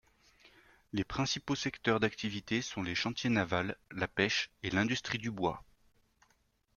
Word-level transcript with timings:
Les 0.93 1.03
principaux 1.03 1.53
secteurs 1.53 1.99
d'activité 1.99 2.63
sont 2.63 2.81
les 2.81 2.95
chantiers 2.95 3.29
navals, 3.29 3.77
la 3.91 4.07
pêche, 4.07 4.49
et 4.63 4.71
l'industrie 4.71 5.19
du 5.19 5.29
bois. 5.29 5.63